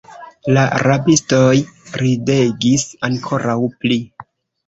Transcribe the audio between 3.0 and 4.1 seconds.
ankoraŭ pli.